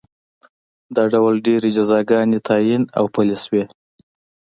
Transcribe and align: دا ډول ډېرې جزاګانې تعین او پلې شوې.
دا 0.95 1.03
ډول 1.13 1.35
ډېرې 1.47 1.69
جزاګانې 1.77 2.39
تعین 2.47 2.83
او 2.97 3.05
پلې 3.13 3.37
شوې. 3.43 3.63